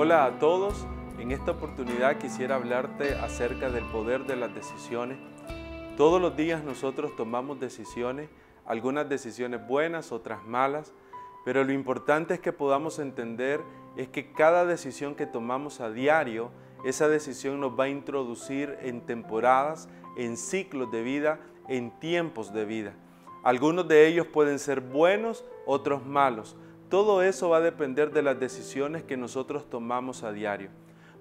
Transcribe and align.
Hola 0.00 0.26
a 0.26 0.38
todos, 0.38 0.86
en 1.18 1.32
esta 1.32 1.50
oportunidad 1.50 2.18
quisiera 2.18 2.54
hablarte 2.54 3.14
acerca 3.14 3.68
del 3.68 3.82
poder 3.86 4.26
de 4.26 4.36
las 4.36 4.54
decisiones. 4.54 5.18
Todos 5.96 6.22
los 6.22 6.36
días 6.36 6.62
nosotros 6.62 7.16
tomamos 7.16 7.58
decisiones, 7.58 8.30
algunas 8.64 9.08
decisiones 9.08 9.66
buenas, 9.66 10.12
otras 10.12 10.46
malas, 10.46 10.94
pero 11.44 11.64
lo 11.64 11.72
importante 11.72 12.34
es 12.34 12.38
que 12.38 12.52
podamos 12.52 13.00
entender 13.00 13.60
es 13.96 14.06
que 14.06 14.30
cada 14.30 14.64
decisión 14.64 15.16
que 15.16 15.26
tomamos 15.26 15.80
a 15.80 15.90
diario, 15.90 16.52
esa 16.84 17.08
decisión 17.08 17.58
nos 17.58 17.76
va 17.76 17.84
a 17.84 17.88
introducir 17.88 18.78
en 18.82 19.00
temporadas, 19.00 19.88
en 20.16 20.36
ciclos 20.36 20.92
de 20.92 21.02
vida, 21.02 21.40
en 21.66 21.90
tiempos 21.98 22.52
de 22.52 22.64
vida. 22.66 22.92
Algunos 23.42 23.88
de 23.88 24.06
ellos 24.06 24.28
pueden 24.28 24.60
ser 24.60 24.80
buenos, 24.80 25.44
otros 25.66 26.06
malos. 26.06 26.56
Todo 26.88 27.22
eso 27.22 27.50
va 27.50 27.58
a 27.58 27.60
depender 27.60 28.12
de 28.12 28.22
las 28.22 28.40
decisiones 28.40 29.02
que 29.02 29.18
nosotros 29.18 29.68
tomamos 29.68 30.22
a 30.22 30.32
diario. 30.32 30.70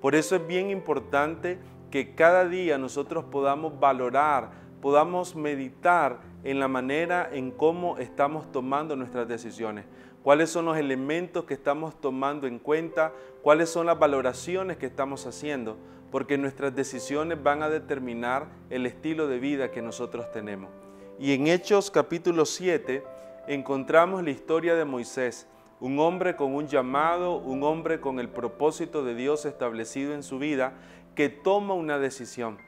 Por 0.00 0.14
eso 0.14 0.36
es 0.36 0.46
bien 0.46 0.70
importante 0.70 1.58
que 1.90 2.14
cada 2.14 2.48
día 2.48 2.78
nosotros 2.78 3.24
podamos 3.24 3.80
valorar, 3.80 4.50
podamos 4.80 5.34
meditar 5.34 6.20
en 6.44 6.60
la 6.60 6.68
manera 6.68 7.28
en 7.32 7.50
cómo 7.50 7.98
estamos 7.98 8.52
tomando 8.52 8.94
nuestras 8.94 9.26
decisiones, 9.26 9.86
cuáles 10.22 10.50
son 10.50 10.66
los 10.66 10.76
elementos 10.76 11.44
que 11.44 11.54
estamos 11.54 12.00
tomando 12.00 12.46
en 12.46 12.60
cuenta, 12.60 13.12
cuáles 13.42 13.68
son 13.68 13.86
las 13.86 13.98
valoraciones 13.98 14.76
que 14.76 14.86
estamos 14.86 15.26
haciendo, 15.26 15.76
porque 16.12 16.38
nuestras 16.38 16.76
decisiones 16.76 17.42
van 17.42 17.64
a 17.64 17.70
determinar 17.70 18.46
el 18.70 18.86
estilo 18.86 19.26
de 19.26 19.40
vida 19.40 19.72
que 19.72 19.82
nosotros 19.82 20.30
tenemos. 20.30 20.70
Y 21.18 21.32
en 21.32 21.48
Hechos 21.48 21.90
capítulo 21.90 22.44
7 22.44 23.02
encontramos 23.48 24.22
la 24.22 24.30
historia 24.30 24.74
de 24.74 24.84
Moisés, 24.84 25.48
un 25.80 25.98
hombre 25.98 26.36
con 26.36 26.54
un 26.54 26.66
llamado, 26.66 27.36
un 27.36 27.62
hombre 27.62 28.00
con 28.00 28.18
el 28.18 28.28
propósito 28.28 29.04
de 29.04 29.14
Dios 29.14 29.44
establecido 29.44 30.14
en 30.14 30.22
su 30.22 30.38
vida, 30.38 30.74
que 31.14 31.28
toma 31.28 31.74
una 31.74 31.98
decisión. 31.98 32.58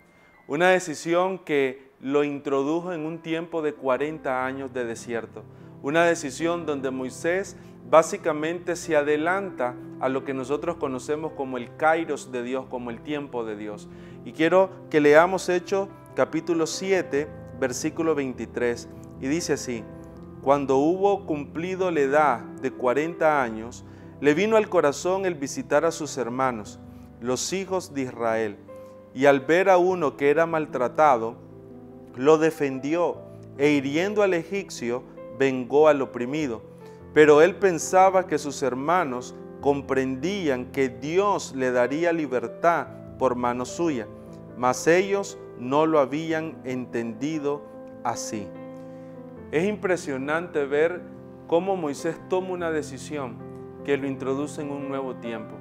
Una 0.46 0.68
decisión 0.68 1.38
que 1.38 1.90
lo 2.00 2.24
introdujo 2.24 2.92
en 2.92 3.04
un 3.04 3.18
tiempo 3.18 3.62
de 3.62 3.74
40 3.74 4.44
años 4.46 4.72
de 4.72 4.84
desierto. 4.84 5.42
Una 5.82 6.04
decisión 6.04 6.66
donde 6.66 6.90
Moisés 6.90 7.56
básicamente 7.90 8.76
se 8.76 8.96
adelanta 8.96 9.74
a 10.00 10.08
lo 10.08 10.24
que 10.24 10.34
nosotros 10.34 10.76
conocemos 10.76 11.32
como 11.32 11.56
el 11.56 11.74
kairos 11.76 12.30
de 12.30 12.42
Dios, 12.42 12.66
como 12.68 12.90
el 12.90 13.00
tiempo 13.00 13.44
de 13.44 13.56
Dios. 13.56 13.88
Y 14.24 14.32
quiero 14.32 14.70
que 14.90 15.00
leamos 15.00 15.48
Hechos 15.48 15.88
capítulo 16.14 16.66
7, 16.66 17.28
versículo 17.58 18.14
23, 18.14 18.88
y 19.20 19.28
dice 19.28 19.54
así, 19.54 19.84
cuando 20.42 20.76
hubo 20.76 21.26
cumplido 21.26 21.90
la 21.90 22.00
edad 22.00 22.40
de 22.40 22.70
40 22.70 23.42
años, 23.42 23.84
le 24.20 24.34
vino 24.34 24.56
al 24.56 24.68
corazón 24.68 25.26
el 25.26 25.34
visitar 25.34 25.84
a 25.84 25.90
sus 25.90 26.16
hermanos, 26.16 26.78
los 27.20 27.52
hijos 27.52 27.94
de 27.94 28.02
Israel, 28.02 28.56
y 29.14 29.26
al 29.26 29.40
ver 29.40 29.68
a 29.68 29.78
uno 29.78 30.16
que 30.16 30.30
era 30.30 30.46
maltratado, 30.46 31.36
lo 32.16 32.38
defendió 32.38 33.16
e 33.58 33.70
hiriendo 33.70 34.22
al 34.22 34.34
egipcio, 34.34 35.02
vengó 35.38 35.88
al 35.88 36.02
oprimido. 36.02 36.62
Pero 37.14 37.42
él 37.42 37.56
pensaba 37.56 38.26
que 38.26 38.38
sus 38.38 38.62
hermanos 38.62 39.34
comprendían 39.60 40.66
que 40.66 40.88
Dios 40.88 41.54
le 41.54 41.70
daría 41.70 42.12
libertad 42.12 42.88
por 43.18 43.34
mano 43.34 43.64
suya, 43.64 44.06
mas 44.56 44.86
ellos 44.86 45.38
no 45.58 45.86
lo 45.86 45.98
habían 45.98 46.58
entendido 46.64 47.62
así. 48.04 48.46
Es 49.50 49.64
impresionante 49.66 50.66
ver 50.66 51.00
cómo 51.46 51.74
Moisés 51.74 52.20
toma 52.28 52.50
una 52.50 52.70
decisión 52.70 53.38
que 53.82 53.96
lo 53.96 54.06
introduce 54.06 54.60
en 54.60 54.70
un 54.70 54.90
nuevo 54.90 55.14
tiempo. 55.16 55.54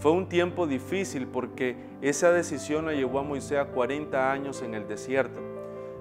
Fue 0.00 0.12
un 0.12 0.28
tiempo 0.28 0.66
difícil 0.66 1.26
porque 1.26 1.76
esa 2.02 2.30
decisión 2.30 2.84
la 2.84 2.92
llevó 2.92 3.20
a 3.20 3.22
Moisés 3.22 3.58
a 3.58 3.68
40 3.68 4.30
años 4.30 4.60
en 4.60 4.74
el 4.74 4.86
desierto. 4.86 5.40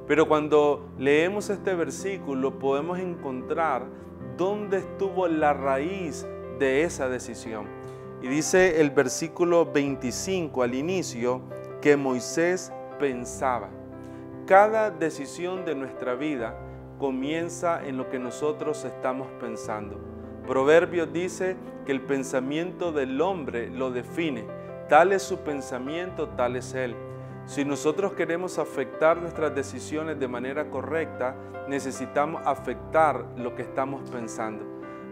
Pero 0.07 0.27
cuando 0.27 0.89
leemos 0.97 1.49
este 1.49 1.73
versículo 1.73 2.59
podemos 2.59 2.99
encontrar 2.99 3.85
dónde 4.35 4.79
estuvo 4.79 5.25
la 5.29 5.53
raíz 5.53 6.27
de 6.59 6.83
esa 6.83 7.07
decisión. 7.07 7.65
Y 8.21 8.27
dice 8.27 8.81
el 8.81 8.91
versículo 8.91 9.71
25 9.71 10.63
al 10.63 10.75
inicio 10.75 11.43
que 11.79 11.95
Moisés 11.95 12.73
pensaba. 12.99 13.69
Cada 14.45 14.91
decisión 14.91 15.63
de 15.63 15.75
nuestra 15.75 16.15
vida 16.15 16.57
comienza 17.01 17.83
en 17.83 17.97
lo 17.97 18.11
que 18.11 18.19
nosotros 18.19 18.85
estamos 18.85 19.27
pensando. 19.39 19.99
Proverbios 20.45 21.11
dice 21.11 21.57
que 21.83 21.91
el 21.91 22.01
pensamiento 22.01 22.91
del 22.91 23.19
hombre 23.21 23.71
lo 23.71 23.89
define. 23.89 24.45
Tal 24.87 25.11
es 25.11 25.23
su 25.23 25.39
pensamiento, 25.39 26.29
tal 26.29 26.55
es 26.57 26.75
él. 26.75 26.95
Si 27.47 27.65
nosotros 27.65 28.13
queremos 28.13 28.59
afectar 28.59 29.17
nuestras 29.17 29.55
decisiones 29.55 30.19
de 30.19 30.27
manera 30.27 30.69
correcta, 30.69 31.35
necesitamos 31.67 32.43
afectar 32.45 33.25
lo 33.35 33.55
que 33.55 33.63
estamos 33.63 34.07
pensando. 34.11 34.63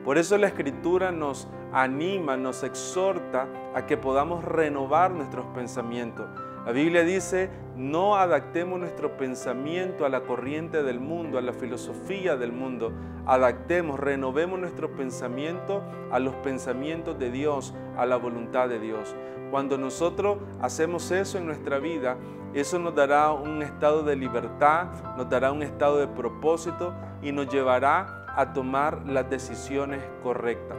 Por 0.05 0.19
eso 0.19 0.37
la 0.37 0.45
escritura 0.45 1.11
nos 1.11 1.47
anima, 1.73 2.37
nos 2.37 2.61
exhorta 2.61 3.47
a 3.73 3.87
que 3.87 3.97
podamos 3.97 4.43
renovar 4.43 5.09
nuestros 5.09 5.47
pensamientos 5.55 6.27
la 6.65 6.71
Biblia 6.71 7.03
dice, 7.03 7.49
no 7.75 8.17
adaptemos 8.17 8.79
nuestro 8.79 9.17
pensamiento 9.17 10.05
a 10.05 10.09
la 10.09 10.21
corriente 10.21 10.83
del 10.83 10.99
mundo, 10.99 11.37
a 11.37 11.41
la 11.41 11.53
filosofía 11.53 12.35
del 12.35 12.51
mundo. 12.51 12.91
Adaptemos, 13.25 13.99
renovemos 13.99 14.59
nuestro 14.59 14.91
pensamiento 14.91 15.81
a 16.11 16.19
los 16.19 16.35
pensamientos 16.35 17.17
de 17.17 17.31
Dios, 17.31 17.73
a 17.97 18.05
la 18.05 18.17
voluntad 18.17 18.67
de 18.67 18.79
Dios. 18.79 19.15
Cuando 19.51 19.77
nosotros 19.77 20.37
hacemos 20.61 21.09
eso 21.11 21.37
en 21.37 21.45
nuestra 21.45 21.79
vida, 21.79 22.17
eso 22.53 22.77
nos 22.79 22.93
dará 22.93 23.31
un 23.31 23.61
estado 23.61 24.03
de 24.03 24.15
libertad, 24.15 24.87
nos 25.15 25.29
dará 25.29 25.51
un 25.51 25.63
estado 25.63 25.97
de 25.97 26.07
propósito 26.07 26.93
y 27.21 27.31
nos 27.31 27.47
llevará 27.47 28.25
a 28.35 28.53
tomar 28.53 29.07
las 29.07 29.29
decisiones 29.29 30.01
correctas. 30.21 30.77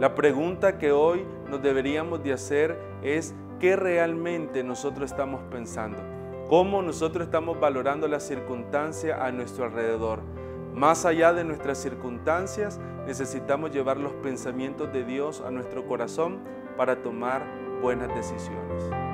La 0.00 0.14
pregunta 0.14 0.78
que 0.78 0.92
hoy 0.92 1.26
nos 1.50 1.62
deberíamos 1.62 2.22
de 2.22 2.32
hacer 2.32 2.78
es 3.02 3.34
qué 3.60 3.76
realmente 3.76 4.64
nosotros 4.64 5.10
estamos 5.10 5.42
pensando, 5.50 5.98
cómo 6.48 6.82
nosotros 6.82 7.26
estamos 7.26 7.60
valorando 7.60 8.08
las 8.08 8.26
circunstancias 8.26 9.20
a 9.20 9.30
nuestro 9.30 9.66
alrededor. 9.66 10.20
Más 10.74 11.04
allá 11.04 11.32
de 11.32 11.44
nuestras 11.44 11.78
circunstancias, 11.78 12.80
necesitamos 13.06 13.70
llevar 13.70 13.98
los 13.98 14.14
pensamientos 14.14 14.92
de 14.92 15.04
Dios 15.04 15.42
a 15.46 15.50
nuestro 15.50 15.86
corazón 15.86 16.38
para 16.76 17.02
tomar 17.02 17.44
buenas 17.82 18.08
decisiones. 18.14 19.09